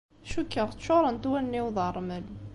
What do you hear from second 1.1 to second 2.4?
wallen-iw d ṛṛmel.